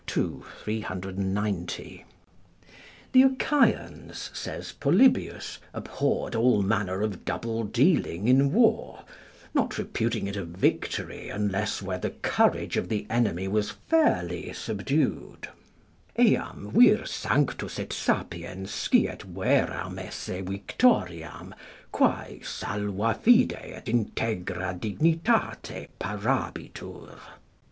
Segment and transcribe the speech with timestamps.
[0.07, 2.05] 390]
[3.11, 9.03] The Achaians, says Polybius, abhorred all manner of double dealing in war,
[9.53, 15.49] not reputing it a victory unless where the courage of the enemy was fairly subdued:
[16.17, 21.53] "Eam vir sanctus et sapiens sciet veram esse victoriam,
[21.91, 27.19] quae, salva fide et integra dignitate, parabitur."